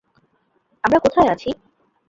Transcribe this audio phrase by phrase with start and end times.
[0.83, 1.49] আমরা কোথায় আছি?